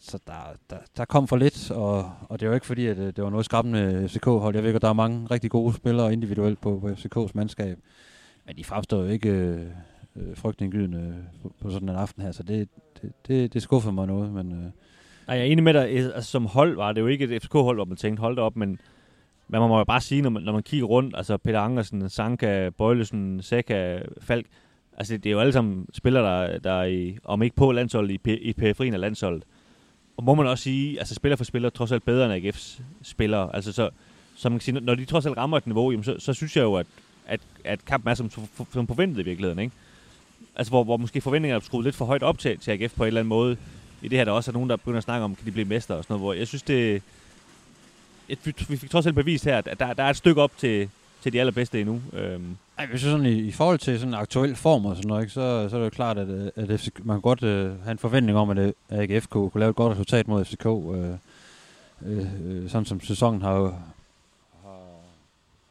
så 0.00 0.18
der, 0.26 0.56
der, 0.70 0.76
der 0.96 1.04
kom 1.04 1.28
for 1.28 1.36
lidt, 1.36 1.70
og, 1.70 2.12
og 2.28 2.40
det 2.40 2.48
var 2.48 2.54
ikke 2.54 2.66
fordi, 2.66 2.86
at 2.86 2.98
øh, 2.98 3.06
det 3.06 3.24
var 3.24 3.30
noget 3.30 3.44
skræmmende 3.44 4.08
FCK-hold. 4.08 4.54
Jeg 4.54 4.64
ved 4.64 4.72
godt, 4.72 4.82
der 4.82 4.88
er 4.88 4.92
mange 4.92 5.26
rigtig 5.30 5.50
gode 5.50 5.74
spillere 5.74 6.12
individuelt 6.12 6.60
på, 6.60 6.78
på 6.78 6.88
FCK's 6.88 7.30
mandskab, 7.34 7.78
men 8.46 8.56
de 8.56 8.64
fremstår 8.64 8.98
jo 8.98 9.06
ikke 9.06 9.28
øh, 9.28 9.66
øh 10.16 10.36
frygtindgydende 10.36 11.24
på, 11.42 11.52
på 11.60 11.70
sådan 11.70 11.88
en 11.88 11.96
aften 11.96 12.22
her, 12.22 12.32
så 12.32 12.42
det, 12.42 12.68
det, 13.02 13.12
det, 13.28 13.52
det 13.52 13.62
skuffede 13.62 13.94
mig 13.94 14.06
noget, 14.06 14.32
men... 14.32 14.52
Øh, 14.52 14.70
ej, 15.30 15.36
jeg 15.36 15.46
er 15.46 15.52
enig 15.52 15.64
med 15.64 15.74
dig. 15.74 15.88
Altså, 15.88 16.30
som 16.30 16.46
hold 16.46 16.76
var 16.76 16.92
det 16.92 17.00
jo 17.00 17.06
ikke 17.06 17.24
et 17.24 17.42
FCK-hold, 17.42 17.76
hvor 17.76 17.84
man 17.84 17.96
tænkte, 17.96 18.20
hold 18.20 18.38
op, 18.38 18.56
men 18.56 18.80
man 19.48 19.60
må 19.60 19.78
jo 19.78 19.84
bare 19.84 20.00
sige, 20.00 20.22
når 20.22 20.30
man, 20.30 20.42
når 20.42 20.52
man 20.52 20.62
kigger 20.62 20.86
rundt, 20.86 21.14
altså 21.16 21.36
Peter 21.36 21.60
Angersen, 21.60 22.08
Sanka, 22.08 22.70
Bøjlesen, 22.78 23.42
Seca, 23.42 24.02
Falk, 24.20 24.46
altså 24.96 25.16
det 25.16 25.26
er 25.26 25.30
jo 25.30 25.40
alle 25.40 25.52
sammen 25.52 25.86
spillere, 25.92 26.24
der, 26.24 26.58
der 26.58 26.72
er 26.72 26.84
i, 26.84 27.18
om 27.24 27.42
ikke 27.42 27.56
på 27.56 27.72
landsholdet, 27.72 28.20
i, 28.26 28.30
i 28.32 28.52
periferien 28.52 28.94
af 28.94 29.00
landsholdet. 29.00 29.42
Og 30.16 30.24
må 30.24 30.34
man 30.34 30.46
også 30.46 30.64
sige, 30.64 30.98
altså 30.98 31.14
spiller 31.14 31.36
for 31.36 31.44
spiller 31.44 31.70
trods 31.70 31.92
alt 31.92 32.04
bedre 32.04 32.36
end 32.36 32.46
AGF's 32.46 32.82
spillere. 33.02 33.54
Altså 33.54 33.72
så, 33.72 33.90
så 34.36 34.48
man 34.48 34.58
kan 34.58 34.64
sige, 34.64 34.80
når 34.80 34.94
de 34.94 35.04
trods 35.04 35.26
alt 35.26 35.36
rammer 35.36 35.56
et 35.56 35.66
niveau, 35.66 35.90
jamen, 35.90 36.04
så, 36.04 36.16
så 36.18 36.32
synes 36.32 36.56
jeg 36.56 36.62
jo, 36.62 36.74
at, 36.74 36.86
at, 37.26 37.40
at 37.64 37.84
kampen 37.84 38.10
er 38.10 38.14
som, 38.14 38.30
som 38.72 38.86
forventet 38.86 39.20
i 39.20 39.24
virkeligheden. 39.24 39.58
Ikke? 39.58 39.74
Altså 40.56 40.70
hvor, 40.70 40.84
hvor 40.84 40.96
måske 40.96 41.20
forventningerne 41.20 41.60
er 41.60 41.64
skruet 41.64 41.84
lidt 41.84 41.96
for 41.96 42.04
højt 42.04 42.22
op 42.22 42.38
til, 42.38 42.58
til 42.58 42.70
AGF 42.70 42.94
på 42.96 43.02
en 43.02 43.06
eller 43.06 43.20
anden 43.20 43.28
måde 43.28 43.56
i 44.02 44.08
det 44.08 44.18
her, 44.18 44.24
der 44.24 44.32
også 44.32 44.50
er 44.50 44.52
nogen, 44.52 44.70
der 44.70 44.76
begynder 44.76 44.98
at 44.98 45.04
snakke 45.04 45.24
om, 45.24 45.36
kan 45.36 45.46
de 45.46 45.50
blive 45.50 45.64
mester 45.64 45.94
og 45.94 46.04
sådan 46.04 46.14
noget, 46.14 46.24
hvor 46.24 46.32
jeg 46.32 46.46
synes, 46.46 46.62
det... 46.62 47.02
Jeg, 48.28 48.36
vi 48.68 48.76
fik 48.76 48.90
trods 48.90 49.06
alt 49.06 49.14
bevist 49.14 49.44
her, 49.44 49.58
at 49.58 49.80
der, 49.80 49.92
der 49.92 50.02
er 50.02 50.10
et 50.10 50.16
stykke 50.16 50.42
op 50.42 50.52
til, 50.58 50.90
til 51.22 51.32
de 51.32 51.40
allerbedste 51.40 51.80
endnu. 51.80 52.02
Øhm. 52.12 52.56
Ej, 52.78 52.86
hvis 52.86 53.00
sådan 53.00 53.26
i, 53.26 53.38
i 53.38 53.52
forhold 53.52 53.78
til 53.78 53.98
sådan 53.98 54.14
aktuel 54.14 54.56
form 54.56 54.86
og 54.86 54.96
sådan 54.96 55.08
noget, 55.08 55.22
ikke, 55.22 55.32
så, 55.32 55.68
så 55.70 55.76
er 55.76 55.80
det 55.80 55.84
jo 55.84 55.90
klart, 55.90 56.18
at, 56.18 56.28
øh, 56.28 56.50
at 56.56 56.80
FC, 56.80 56.88
man 57.02 57.16
kan 57.16 57.20
godt 57.20 57.42
øh, 57.42 57.82
have 57.82 57.92
en 57.92 57.98
forventning 57.98 58.38
om, 58.38 58.50
at 58.50 58.58
øh, 58.58 58.72
AGF 58.90 59.26
kunne, 59.26 59.50
kunne 59.50 59.60
lave 59.60 59.70
et 59.70 59.76
godt 59.76 59.92
resultat 59.92 60.28
mod 60.28 60.44
FCK. 60.44 60.66
Øh, 60.66 61.10
øh, 62.06 62.26
øh, 62.46 62.70
sådan 62.70 62.84
som 62.84 63.00
sæsonen 63.00 63.42
har, 63.42 63.52
har, 63.52 63.72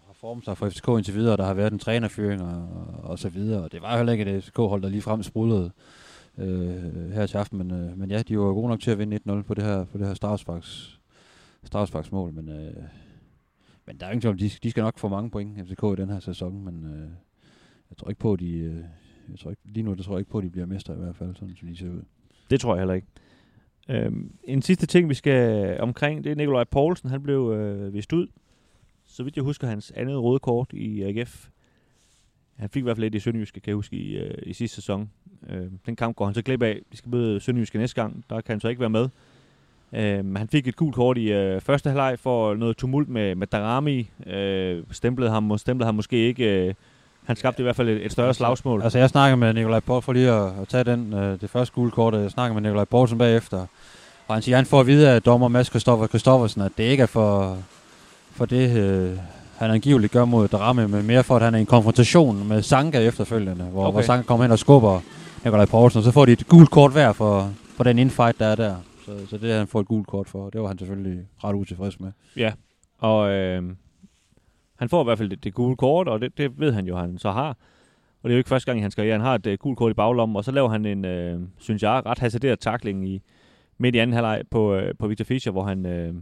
har 0.07 0.13
formet 0.21 0.45
sig 0.45 0.57
for 0.57 0.69
FCK 0.69 0.87
indtil 0.87 1.15
videre, 1.15 1.37
der 1.37 1.45
har 1.45 1.53
været 1.53 1.73
en 1.73 1.79
trænerføring 1.79 2.41
og, 2.41 2.67
og 3.03 3.19
så 3.19 3.29
videre. 3.29 3.63
Og 3.63 3.71
det 3.71 3.81
var 3.81 3.97
heller 3.97 4.13
ikke 4.13 4.25
et 4.25 4.43
FCK-hold, 4.43 4.81
der 4.81 4.89
lige 4.89 5.01
frem 5.01 5.23
sprudlede 5.23 5.65
øh, 5.65 5.71
øh, 6.39 7.11
her 7.11 7.25
til 7.25 7.37
aften. 7.37 7.57
Men, 7.57 7.71
øh, 7.71 7.97
men 7.97 8.11
ja, 8.11 8.21
de 8.21 8.39
var 8.39 8.53
gode 8.53 8.67
nok 8.67 8.79
til 8.79 8.91
at 8.91 8.99
vinde 8.99 9.19
1-0 9.29 9.41
på 9.41 9.53
det 9.53 9.63
her, 9.63 9.83
på 9.83 9.97
det 9.97 10.07
her 10.07 10.13
Strasbaks, 10.13 10.99
Strasbaks 11.63 12.11
mål. 12.11 12.33
Men, 12.33 12.49
øh, 12.49 12.83
men 13.85 13.97
der 13.99 14.05
er 14.05 14.11
ingen 14.11 14.21
tvivl 14.21 14.39
de, 14.39 14.49
de 14.49 14.71
skal 14.71 14.83
nok 14.83 14.99
få 14.99 15.07
mange 15.07 15.29
point, 15.29 15.67
FCK, 15.67 15.83
i 15.83 16.01
den 16.01 16.09
her 16.09 16.19
sæson. 16.19 16.63
Men 16.63 16.85
øh, 16.85 17.09
jeg 17.89 17.97
tror 17.97 18.09
ikke 18.09 18.19
på, 18.19 18.33
at 18.33 18.39
de... 18.39 18.51
Øh, 18.57 18.83
jeg 19.29 19.39
tror 19.39 19.49
ikke, 19.49 19.61
lige 19.65 19.83
nu 19.83 19.93
der 19.93 20.03
tror 20.03 20.13
jeg 20.13 20.19
ikke 20.19 20.31
på, 20.31 20.37
at 20.37 20.43
de 20.43 20.49
bliver 20.49 20.65
mester 20.65 20.93
i 20.93 20.97
hvert 20.97 21.15
fald, 21.15 21.35
sådan 21.35 21.55
som 21.55 21.67
de 21.67 21.77
ser 21.77 21.89
ud. 21.89 22.01
Det 22.49 22.59
tror 22.59 22.75
jeg 22.75 22.81
heller 22.81 22.93
ikke. 22.93 23.07
Øhm, 23.89 24.31
en 24.43 24.61
sidste 24.61 24.85
ting, 24.85 25.09
vi 25.09 25.13
skal 25.13 25.79
omkring, 25.81 26.23
det 26.23 26.31
er 26.31 26.35
Nikolaj 26.35 26.63
Poulsen. 26.63 27.09
Han 27.09 27.23
blev 27.23 27.51
øh, 27.51 27.93
vist 27.93 28.13
ud. 28.13 28.27
Så 29.05 29.23
vidt 29.23 29.35
jeg 29.35 29.43
husker, 29.43 29.67
hans 29.67 29.91
andet 29.91 30.23
røde 30.23 30.39
kort 30.39 30.73
i 30.73 31.01
AGF. 31.01 31.49
Han 32.59 32.69
fik 32.69 32.79
i 32.79 32.83
hvert 32.83 32.97
fald 32.97 33.05
lidt 33.05 33.15
i 33.15 33.19
Sønderjyske, 33.19 33.59
kan 33.59 33.69
jeg 33.69 33.75
huske, 33.75 33.95
i, 33.95 34.17
øh, 34.17 34.37
i 34.43 34.53
sidste 34.53 34.75
sæson. 34.75 35.09
Øh, 35.49 35.65
den 35.85 35.95
kamp 35.95 36.15
går 36.15 36.25
han 36.25 36.33
så 36.33 36.41
glip 36.41 36.61
af. 36.61 36.79
De 36.91 36.97
skal 36.97 37.09
møde 37.09 37.39
Sønderjyske 37.39 37.77
næste 37.77 38.01
gang. 38.01 38.23
Der 38.29 38.41
kan 38.41 38.53
han 38.53 38.59
så 38.59 38.67
ikke 38.67 38.79
være 38.79 38.89
med. 38.89 39.09
Øh, 39.93 40.35
han 40.35 40.47
fik 40.47 40.67
et 40.67 40.75
gult 40.75 40.95
kort 40.95 41.17
i 41.17 41.31
øh, 41.31 41.61
første 41.61 41.89
halvleg 41.89 42.19
for 42.19 42.55
noget 42.55 42.77
tumult 42.77 43.09
med, 43.09 43.35
med 43.35 43.47
Darami. 43.47 44.09
Øh, 44.25 44.83
stemplede, 44.91 45.31
ham, 45.31 45.57
stemplede 45.57 45.85
ham 45.85 45.95
måske 45.95 46.17
ikke... 46.17 46.67
Øh, 46.67 46.73
han 47.23 47.35
skabte 47.35 47.61
i 47.61 47.63
hvert 47.63 47.75
fald 47.75 47.89
et, 47.89 48.05
et 48.05 48.11
større 48.11 48.27
altså, 48.27 48.37
slagsmål. 48.37 48.81
Altså 48.81 48.99
jeg 48.99 49.09
snakker 49.09 49.35
med 49.35 49.53
Nikolaj 49.53 49.79
Poul 49.79 50.01
for 50.01 50.13
lige 50.13 50.31
at, 50.31 50.51
at 50.61 50.67
tage 50.67 50.83
den, 50.83 51.13
øh, 51.13 51.41
det 51.41 51.49
første 51.49 51.73
gule 51.73 51.91
kort. 51.91 52.13
Jeg 52.13 52.31
snakker 52.31 52.53
med 52.53 52.61
Nikolaj 52.61 52.85
Poulsen 52.85 53.17
bagefter. 53.17 53.65
Og 54.27 54.35
han 54.35 54.41
siger, 54.41 54.55
at 54.55 54.57
han 54.57 54.65
får 54.65 54.79
at 54.79 54.87
vide 54.87 55.09
af 55.09 55.21
dommer 55.21 55.47
Mads 55.47 55.69
Kristoffer 55.69 56.07
Kristoffersen, 56.07 56.61
at 56.61 56.71
det 56.77 56.83
ikke 56.83 57.03
er 57.03 57.07
for, 57.07 57.57
for 58.31 58.45
det, 58.45 58.77
øh, 58.77 59.17
han 59.59 59.71
angiveligt 59.71 60.13
gør 60.13 60.25
mod 60.25 60.47
Darami, 60.47 60.87
men 60.87 61.07
mere 61.07 61.23
for, 61.23 61.35
at 61.35 61.41
han 61.41 61.53
er 61.53 61.57
i 61.57 61.61
en 61.61 61.67
konfrontation 61.67 62.47
med 62.47 62.61
Sanka 62.61 62.99
efterfølgende, 62.99 63.63
hvor, 63.63 63.83
okay. 63.83 63.91
hvor 63.91 64.01
Sanka 64.01 64.23
kommer 64.23 64.43
hen 64.43 64.51
og 64.51 64.59
skubber 64.59 64.99
Nikolaj 65.43 65.65
Poulsen, 65.65 65.97
og 65.97 66.03
så 66.03 66.11
får 66.11 66.25
de 66.25 66.31
et 66.31 66.47
gult 66.47 66.71
kort 66.71 66.91
hver 66.91 67.13
for, 67.13 67.53
for 67.75 67.83
den 67.83 67.99
infight, 67.99 68.39
der 68.39 68.45
er 68.45 68.55
der. 68.55 68.75
Så, 69.05 69.11
så 69.29 69.37
det 69.37 69.51
har 69.51 69.57
han 69.57 69.67
fået 69.67 69.83
et 69.83 69.87
gult 69.87 70.07
kort 70.07 70.29
for, 70.29 70.49
det 70.49 70.61
var 70.61 70.67
han 70.67 70.77
selvfølgelig 70.77 71.25
ret 71.43 71.55
utilfreds 71.55 71.99
med. 71.99 72.11
Ja, 72.37 72.51
og 72.99 73.29
øh, 73.29 73.63
han 74.79 74.89
får 74.89 75.01
i 75.01 75.03
hvert 75.03 75.17
fald 75.17 75.29
det, 75.29 75.43
det 75.43 75.53
gule 75.53 75.75
kort, 75.75 76.07
og 76.07 76.21
det, 76.21 76.37
det 76.37 76.59
ved 76.59 76.71
han 76.71 76.85
jo, 76.85 76.97
han 76.97 77.17
så 77.17 77.31
har. 77.31 77.49
Og 78.23 78.29
det 78.29 78.29
er 78.29 78.35
jo 78.35 78.37
ikke 78.37 78.49
første 78.49 78.65
gang 78.65 78.79
i 78.79 78.81
hans 78.81 78.95
karriere, 78.95 79.13
han 79.13 79.21
har 79.21 79.35
et 79.35 79.47
uh, 79.47 79.53
gult 79.53 79.77
kort 79.77 79.91
i 79.91 79.93
baglommen, 79.93 80.35
og 80.35 80.43
så 80.43 80.51
laver 80.51 80.69
han 80.69 80.85
en, 80.85 81.05
uh, 81.05 81.41
synes 81.57 81.83
jeg, 81.83 82.01
ret 82.05 82.19
hasarderet 82.19 82.59
takling 82.59 83.09
i 83.09 83.21
midt 83.77 83.95
i 83.95 83.97
anden 83.97 84.13
halvleg 84.13 84.43
på, 84.51 84.77
uh, 84.77 84.83
på 84.99 85.07
Victor 85.07 85.25
Fischer, 85.25 85.51
hvor 85.51 85.63
han, 85.63 85.85
uh, 85.85 86.15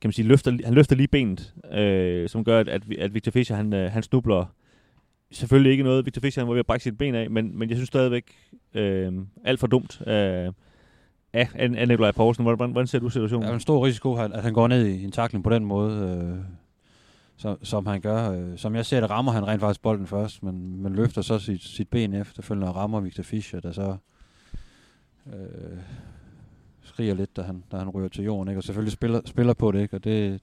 kan 0.00 0.08
man 0.08 0.12
sige, 0.12 0.28
løfter, 0.28 0.58
han 0.64 0.74
løfter 0.74 0.96
lige 0.96 1.08
benet, 1.08 1.54
øh, 1.72 2.28
som 2.28 2.44
gør, 2.44 2.60
at, 2.60 2.68
at 2.98 3.14
Victor 3.14 3.32
Fischer, 3.32 3.56
han, 3.56 3.72
øh, 3.72 3.92
han 3.92 4.02
snubler 4.02 4.54
selvfølgelig 5.30 5.72
ikke 5.72 5.84
noget, 5.84 6.06
Victor 6.06 6.20
Fischer, 6.20 6.42
han 6.42 6.48
var 6.48 6.54
ved 6.54 6.60
at 6.60 6.66
brække 6.66 6.82
sit 6.82 6.98
ben 6.98 7.14
af, 7.14 7.30
men, 7.30 7.58
men 7.58 7.68
jeg 7.68 7.76
synes 7.76 7.88
stadigvæk 7.88 8.24
øh, 8.74 9.12
alt 9.44 9.60
for 9.60 9.66
dumt 9.66 10.00
øh, 10.06 10.52
af, 11.32 11.48
af 11.54 11.88
Nikolaj 11.88 12.12
Poulsen. 12.12 12.44
Hvordan, 12.44 12.70
hvordan 12.70 12.86
ser 12.86 12.98
du 12.98 13.08
situationen? 13.08 13.42
Der 13.42 13.50
er 13.50 13.54
en 13.54 13.60
stor 13.60 13.86
risiko, 13.86 14.14
at 14.14 14.42
han 14.42 14.52
går 14.52 14.68
ned 14.68 14.86
i 14.86 15.04
en 15.04 15.12
takling 15.12 15.44
på 15.44 15.50
den 15.50 15.64
måde, 15.64 16.20
øh, 16.22 16.38
som, 17.36 17.64
som 17.64 17.86
han 17.86 18.00
gør. 18.00 18.30
Øh, 18.30 18.58
som 18.58 18.74
jeg 18.74 18.86
ser 18.86 19.00
det, 19.00 19.10
rammer 19.10 19.32
han 19.32 19.46
rent 19.46 19.60
faktisk 19.60 19.82
bolden 19.82 20.06
først, 20.06 20.42
men, 20.42 20.82
men 20.82 20.94
løfter 20.94 21.22
så 21.22 21.38
sit, 21.38 21.62
sit 21.62 21.88
ben 21.88 22.14
efterfølgende 22.14 22.68
og 22.68 22.76
rammer 22.76 23.00
Victor 23.00 23.22
Fischer, 23.22 23.60
der 23.60 23.72
så 23.72 23.96
øh, 25.26 25.78
skriger 26.90 27.14
lidt, 27.14 27.36
da 27.36 27.42
han, 27.42 27.64
da 27.72 27.76
han 27.76 27.88
ryger 27.88 28.08
til 28.08 28.24
jorden. 28.24 28.48
Ikke? 28.48 28.58
Og 28.58 28.64
selvfølgelig 28.64 28.92
spiller, 28.92 29.20
spiller 29.24 29.54
på 29.54 29.72
det, 29.72 29.80
ikke? 29.80 29.96
og 29.96 30.04
det, 30.04 30.40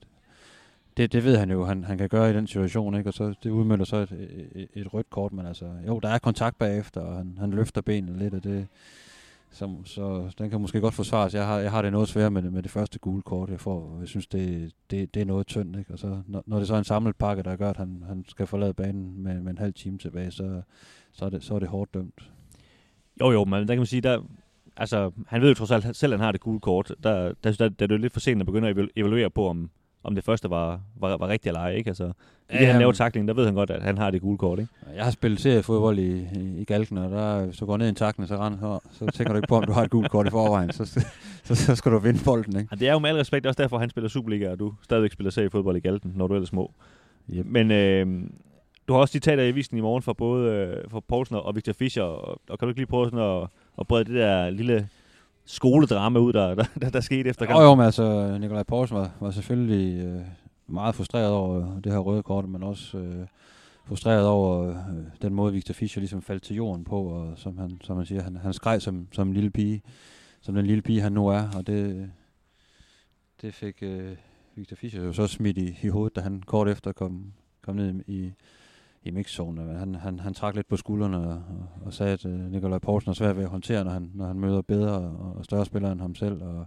det, 0.98 1.14
det 1.14 1.24
ved 1.24 1.38
han 1.38 1.52
jo, 1.52 1.66
han, 1.66 1.84
han 1.84 1.98
kan 1.98 2.10
gøre 2.10 2.30
i 2.30 2.34
den 2.34 2.48
situation, 2.48 2.96
ikke? 2.96 3.10
og 3.10 3.14
så 3.14 3.34
det 3.44 3.50
udmønter 3.50 3.86
så 3.86 3.98
et, 3.98 4.12
et, 4.56 4.68
et 4.74 4.94
rødt 4.94 5.10
kort, 5.10 5.34
men 5.34 5.46
altså, 5.46 5.66
jo, 5.88 6.00
der 6.00 6.10
er 6.10 6.18
kontakt 6.18 6.58
bagefter, 6.58 7.02
og 7.02 7.18
han, 7.18 7.38
han 7.40 7.52
løfter 7.52 7.82
benene 7.82 8.20
lidt, 8.20 8.34
og 8.34 8.44
det, 8.44 8.68
så, 9.52 9.76
så 9.86 10.34
den 10.38 10.50
kan 10.50 10.62
måske 10.62 10.82
godt 10.82 10.94
forsvares. 10.94 11.34
Jeg 11.34 11.46
har, 11.46 11.60
jeg 11.60 11.72
har 11.72 11.82
det 11.82 11.92
noget 11.92 12.10
svært 12.10 12.34
med, 12.34 12.42
med 12.42 12.64
det 12.64 12.72
første 12.72 13.00
gule 13.00 13.22
kort, 13.22 13.50
jeg 13.50 13.60
får. 13.60 13.98
Jeg 14.00 14.08
synes, 14.08 14.28
det, 14.28 14.72
det, 14.92 15.14
det 15.14 15.22
er 15.22 15.26
noget 15.26 15.48
tyndt. 15.48 15.80
Ikke? 15.80 15.94
Og 15.94 16.00
så, 16.00 16.22
når, 16.28 16.44
når 16.46 16.60
det 16.60 16.68
så 16.68 16.74
er 16.74 16.78
en 16.78 16.84
samlet 16.84 17.16
pakke, 17.16 17.44
der 17.44 17.56
gør, 17.56 17.70
at 17.70 17.78
han, 17.78 18.04
han 18.08 18.26
skal 18.28 18.48
forlade 18.48 18.74
banen 18.74 19.24
med, 19.24 19.42
med 19.42 19.52
en 19.52 19.58
halv 19.58 19.74
time 19.74 19.98
tilbage, 19.98 20.32
så, 20.32 20.62
så, 21.12 21.26
er 21.26 21.30
det, 21.30 21.44
så 21.44 21.56
er 21.56 21.60
det 21.60 21.68
hårdt 21.68 21.94
dømt. 21.94 22.32
Jo, 23.20 23.32
jo, 23.32 23.46
men 23.46 23.60
der 23.60 23.74
kan 23.74 23.78
man 23.78 23.86
sige, 23.86 24.02
der, 24.02 24.22
altså, 24.78 25.12
han 25.28 25.42
ved 25.42 25.50
jo 25.50 25.54
trods 25.54 25.72
alt 25.72 25.96
selv, 25.96 26.14
at 26.14 26.20
han 26.20 26.26
har 26.26 26.32
det 26.32 26.42
gule 26.42 26.60
kort. 26.60 26.94
Der, 27.04 27.34
der, 27.44 27.52
der, 27.52 27.70
der, 27.70 27.86
er 27.86 27.88
det 27.88 28.02
lidt 28.02 28.14
for 28.14 28.20
sent 28.20 28.42
at 28.42 28.46
begynde 28.46 28.68
at 28.68 28.90
evaluere 28.96 29.30
på, 29.30 29.48
om, 29.48 29.70
om 30.04 30.16
det 30.16 30.24
første 30.24 30.50
var, 30.50 30.82
var, 31.00 31.18
var 31.18 31.28
rigtigt 31.28 31.48
eller 31.48 31.60
ej. 31.60 31.74
Ikke? 31.74 31.88
Altså, 31.88 32.12
ja, 32.52 32.60
det, 32.60 32.68
han 32.68 32.80
laver 32.80 32.92
takling, 32.92 33.28
der 33.28 33.34
ved 33.34 33.46
han 33.46 33.54
godt, 33.54 33.70
at 33.70 33.82
han 33.82 33.98
har 33.98 34.12
det 34.12 34.22
gule 34.22 34.38
kort. 34.38 34.60
Ikke? 34.60 34.72
Jeg 34.96 35.04
har 35.04 35.12
spillet 35.12 35.40
seriefodbold 35.40 36.00
i, 36.00 36.28
i, 36.36 36.62
i 36.62 36.64
Galken, 36.64 36.98
og 36.98 37.12
der, 37.12 37.52
så 37.52 37.66
går 37.66 37.78
ned 37.78 37.86
i 37.86 37.90
en 37.90 37.96
takling, 37.96 38.28
så, 38.28 38.38
render, 38.38 38.80
så, 38.92 39.06
så 39.06 39.06
tænker 39.06 39.34
du 39.34 39.38
ikke 39.38 39.48
på, 39.48 39.58
om 39.58 39.64
du 39.64 39.72
har 39.72 39.84
et 39.84 39.90
gult 39.90 40.12
kort 40.12 40.28
i 40.28 40.30
forvejen. 40.30 40.72
Så, 40.72 40.86
så, 40.86 41.06
så, 41.44 41.56
så 41.56 41.76
skal 41.76 41.92
du 41.92 42.00
vinde 42.00 42.20
bolden. 42.26 42.60
Ikke? 42.60 42.70
Ja, 42.72 42.76
det 42.76 42.88
er 42.88 42.94
jo 42.94 43.00
med 43.00 43.10
al 43.10 43.16
respekt 43.16 43.46
også 43.46 43.62
derfor, 43.64 43.78
han 43.78 43.90
spiller 43.90 44.10
Superliga, 44.10 44.52
og 44.52 44.60
du 44.60 44.74
stadigvæk 44.84 45.12
spiller 45.12 45.32
seriefodbold 45.32 45.78
i 45.78 45.80
Galten, 45.80 46.14
når 46.16 46.28
du 46.28 46.36
er 46.36 46.46
små. 46.46 46.72
Yep. 47.34 47.46
Men 47.46 47.72
øh, 47.72 48.08
du 48.88 48.94
har 48.94 49.00
også 49.00 49.12
citater 49.12 49.44
i 49.44 49.48
avisen 49.48 49.78
i 49.78 49.82
morgen 49.82 50.04
fra 50.04 50.14
både 50.14 50.52
øh, 50.52 50.92
fra 50.92 51.00
Poulsen 51.00 51.36
og 51.36 51.56
Victor 51.56 51.74
Fischer, 51.74 52.04
og, 52.04 52.42
og 52.50 52.60
kan 52.60 52.66
du 52.66 52.70
ikke 52.70 52.80
lige 52.80 52.88
prøve 52.88 53.06
sådan 53.06 53.20
at, 53.20 53.50
og 53.78 53.88
brede 53.88 54.06
det 54.06 54.14
der 54.14 54.50
lille 54.50 54.90
skoledrama 55.46 56.20
ud, 56.20 56.34
der, 56.34 56.56
der, 56.56 56.66
der, 56.82 56.90
der 56.90 57.00
skete 57.00 57.30
efter 57.30 57.46
kampen. 57.46 57.62
Jo, 57.62 57.70
jo, 57.70 57.76
men 57.76 57.86
altså, 57.86 58.38
Nikolaj 58.38 58.64
Poulsen 58.64 58.98
var, 58.98 59.12
var 59.20 59.32
selvfølgelig 59.32 60.06
øh, 60.06 60.22
meget 60.68 60.96
frustreret 60.96 61.32
over 61.32 61.76
øh, 61.76 61.84
det 61.84 61.92
her 61.92 62.00
røde 62.00 62.24
kort, 62.24 62.50
men 62.50 62.64
også 62.64 62.98
øh, 62.98 63.28
frustreret 63.86 64.28
over 64.28 64.70
øh, 64.70 64.76
den 65.22 65.34
måde, 65.34 65.54
Victor 65.54 65.74
Fischer 65.74 66.00
ligesom 66.00 66.22
faldt 66.22 66.44
til 66.44 66.56
jorden 66.56 66.84
på, 66.84 67.02
og 67.02 67.34
som 67.36 67.58
han, 67.58 67.78
som 67.84 67.98
han 67.98 68.06
siger, 68.06 68.22
han, 68.22 68.36
han 68.36 68.54
skreg 68.54 68.82
som, 68.82 69.08
som 69.12 69.28
en 69.28 69.34
lille 69.34 69.50
pige. 69.50 69.82
som 70.42 70.56
den 70.56 70.66
lille 70.66 70.82
pige 70.82 71.02
han 71.02 71.12
nu 71.12 71.28
er, 71.28 71.44
og 71.56 71.68
det, 71.68 72.12
det 73.42 73.54
fik 73.54 73.78
øh, 73.82 74.16
Victor 74.56 74.76
Fischer 74.76 75.04
jo 75.04 75.14
så 75.14 75.28
smidt 75.28 75.58
i, 75.58 75.80
i 75.84 75.88
hovedet, 75.88 76.16
da 76.16 76.22
han 76.22 76.44
kort 76.46 76.68
efter 76.68 76.92
kom, 76.92 77.34
kom 77.62 77.76
ned 77.76 78.04
i, 78.08 78.32
i 79.04 79.12
mixzonen. 79.12 79.76
Han, 79.76 79.96
han, 79.96 80.20
han 80.20 80.34
trak 80.34 80.56
lidt 80.56 80.68
på 80.68 80.78
skuldrene 80.78 81.18
og, 81.18 81.30
og, 81.34 81.70
og 81.86 81.94
sagde, 81.94 82.14
at 82.14 82.26
øh, 82.26 82.52
Nikolaj 82.52 82.80
Poulsen 82.80 83.10
er 83.10 83.14
svært 83.14 83.38
ved 83.38 83.44
at 83.44 83.50
håndtere, 83.50 83.84
når 83.84 83.92
han, 83.92 84.12
når 84.14 84.26
han 84.26 84.40
møder 84.40 84.62
bedre 84.62 84.92
og, 84.92 85.36
og 85.38 85.46
større 85.46 85.66
spillere 85.66 85.92
end 85.92 86.02
ham 86.02 86.16
selv, 86.16 86.44
og, 86.44 86.66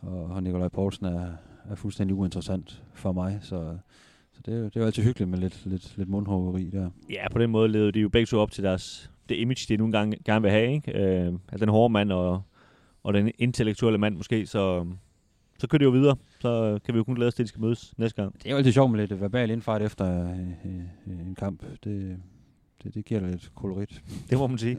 og, 0.00 0.24
og 0.24 0.42
Nikolaj 0.42 0.68
Poulsen 0.68 1.06
er, 1.06 1.32
er 1.70 1.74
fuldstændig 1.74 2.16
uinteressant 2.16 2.82
for 2.94 3.12
mig, 3.12 3.38
så, 3.42 3.78
så 4.32 4.42
det, 4.46 4.54
er 4.54 4.58
jo, 4.58 4.64
det 4.64 4.76
er 4.76 4.80
jo 4.80 4.86
altid 4.86 5.02
hyggeligt 5.02 5.30
med 5.30 5.38
lidt, 5.38 5.66
lidt, 5.66 5.96
lidt 5.96 6.08
mundhoveri 6.08 6.70
der. 6.70 6.90
Ja, 7.10 7.28
på 7.32 7.38
den 7.38 7.50
måde 7.50 7.68
levede 7.68 7.92
de 7.92 8.00
jo 8.00 8.08
begge 8.08 8.26
to 8.26 8.38
op 8.38 8.50
til 8.50 8.64
deres, 8.64 9.10
det 9.28 9.34
image, 9.34 9.66
de 9.68 9.76
nogle 9.76 9.92
gange 9.92 10.18
gerne 10.24 10.42
vil 10.42 10.50
have, 10.50 10.72
ikke? 10.72 10.92
Øh, 10.92 11.32
den 11.60 11.68
hårde 11.68 11.92
mand 11.92 12.12
og, 12.12 12.42
og 13.02 13.14
den 13.14 13.30
intellektuelle 13.38 13.98
mand 13.98 14.16
måske, 14.16 14.46
så, 14.46 14.86
så 15.58 15.66
kører 15.66 15.78
det 15.78 15.84
jo 15.84 15.90
videre. 15.90 16.16
Så 16.40 16.78
kan 16.84 16.94
vi 16.94 16.98
jo 16.98 17.04
kun 17.04 17.14
glæde 17.14 17.28
os 17.28 17.34
til, 17.34 17.42
at 17.42 17.44
de 17.44 17.48
skal 17.48 17.60
mødes 17.60 17.94
næste 17.98 18.22
gang. 18.22 18.34
Det 18.34 18.46
er 18.46 18.50
jo 18.50 18.56
altid 18.56 18.72
sjovt 18.72 18.90
med 18.90 19.06
lidt 19.06 19.20
verbal 19.20 19.50
indfart 19.50 19.82
efter 19.82 20.30
øh, 20.30 20.38
øh, 20.40 21.26
en 21.26 21.34
kamp. 21.38 21.62
Det, 21.84 22.18
det, 22.82 22.94
det 22.94 23.04
giver 23.04 23.20
lidt 23.20 23.50
kolorit. 23.54 24.02
Det 24.30 24.38
må 24.38 24.46
man 24.46 24.58
sige. 24.58 24.78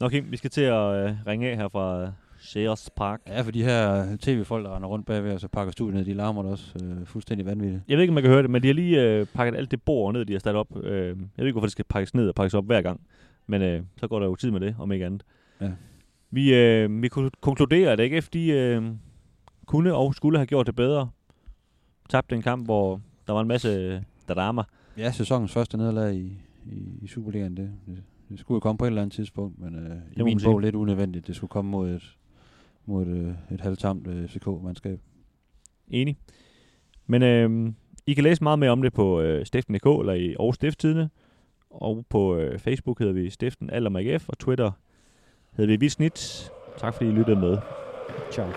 Nå 0.00 0.08
Kim, 0.08 0.30
vi 0.30 0.36
skal 0.36 0.50
til 0.50 0.60
at 0.60 1.08
øh, 1.08 1.12
ringe 1.26 1.50
af 1.50 1.56
her 1.56 1.68
fra 1.68 2.12
Sears 2.40 2.90
Park. 2.96 3.20
Ja, 3.26 3.40
for 3.40 3.50
de 3.50 3.64
her 3.64 4.16
tv-folk, 4.16 4.64
der 4.64 4.76
render 4.76 4.88
rundt 4.88 5.06
bagved, 5.06 5.32
og 5.34 5.40
så 5.40 5.48
pakker 5.48 5.72
studiet 5.72 5.94
ned, 5.94 6.04
de 6.04 6.14
larmer 6.14 6.42
der 6.42 6.50
også 6.50 6.74
øh, 6.84 7.06
fuldstændig 7.06 7.46
vanvittigt. 7.46 7.82
Jeg 7.88 7.96
ved 7.96 8.02
ikke, 8.02 8.10
om 8.10 8.14
man 8.14 8.22
kan 8.22 8.32
høre 8.32 8.42
det, 8.42 8.50
men 8.50 8.62
de 8.62 8.66
har 8.66 8.74
lige 8.74 9.02
øh, 9.02 9.26
pakket 9.34 9.58
alt 9.58 9.70
det 9.70 9.82
bord 9.82 10.12
ned, 10.12 10.24
de 10.24 10.32
har 10.32 10.40
sat 10.40 10.54
op. 10.54 10.84
Øh, 10.84 11.06
jeg 11.06 11.14
ved 11.36 11.46
ikke, 11.46 11.52
hvorfor 11.52 11.66
det 11.66 11.72
skal 11.72 11.84
pakkes 11.84 12.14
ned 12.14 12.28
og 12.28 12.34
pakkes 12.34 12.54
op 12.54 12.66
hver 12.66 12.82
gang. 12.82 13.00
Men 13.46 13.62
øh, 13.62 13.82
så 13.96 14.08
går 14.08 14.18
der 14.18 14.26
jo 14.26 14.34
tid 14.34 14.50
med 14.50 14.60
det, 14.60 14.76
om 14.78 14.92
ikke 14.92 15.06
andet. 15.06 15.22
Ja. 15.60 15.70
Vi, 16.30 16.54
øh, 16.54 17.02
vi 17.02 17.08
kunne 17.08 17.30
konkludere, 17.40 17.92
at 17.92 18.00
AGF 18.00 18.28
de, 18.28 18.48
øh, 18.48 18.82
kunne 19.70 19.94
og 19.94 20.14
skulle 20.14 20.38
have 20.38 20.46
gjort 20.46 20.66
det 20.66 20.76
bedre. 20.76 21.08
Tabte 22.08 22.34
en 22.34 22.42
kamp, 22.42 22.64
hvor 22.64 23.00
der 23.26 23.32
var 23.32 23.40
en 23.40 23.48
masse 23.48 24.02
drama. 24.28 24.62
Ja, 24.96 25.12
sæsonens 25.12 25.52
første 25.52 25.76
nederlag 25.76 26.14
i, 26.14 26.42
i, 26.66 26.98
i 27.02 27.06
Superligaen, 27.06 27.56
det, 27.56 27.70
det, 27.86 28.02
det 28.28 28.38
skulle 28.38 28.56
jo 28.56 28.60
komme 28.60 28.78
på 28.78 28.84
et 28.84 28.86
eller 28.86 29.02
andet 29.02 29.14
tidspunkt, 29.14 29.58
men 29.58 29.74
øh, 29.76 29.96
i 30.16 30.22
min 30.22 30.40
bog 30.44 30.58
lidt 30.58 30.74
unødvendigt. 30.74 31.26
Det 31.26 31.36
skulle 31.36 31.48
komme 31.48 31.70
mod 31.70 31.90
et, 31.90 32.16
mod 32.86 33.06
et, 33.06 33.08
øh, 33.08 33.34
et 33.50 33.60
halvtamt 33.60 34.06
øh, 34.06 34.28
FCK-mandskab. 34.28 35.00
Enig. 35.88 36.16
Men 37.06 37.22
øh, 37.22 37.72
I 38.06 38.14
kan 38.14 38.24
læse 38.24 38.42
meget 38.42 38.58
mere 38.58 38.70
om 38.70 38.82
det 38.82 38.92
på 38.92 39.20
øh, 39.20 39.46
stiften.dk 39.46 39.86
eller 39.86 40.12
i 40.12 40.34
Aarhus 40.34 40.54
Stifttidene. 40.54 41.10
Og 41.70 42.06
på 42.08 42.36
øh, 42.36 42.58
Facebook 42.58 42.98
hedder 42.98 43.12
vi 43.12 43.30
Stiften 43.30 43.70
Alder 43.70 43.90
AGF, 43.96 44.28
og 44.28 44.38
Twitter 44.38 44.70
hedder 45.56 45.72
vi 45.72 45.76
Vildsnit. 45.76 46.50
Tak 46.78 46.94
fordi 46.94 47.10
I 47.10 47.12
lyttede 47.12 47.40
med. 47.40 47.58
Ciao. 48.32 48.48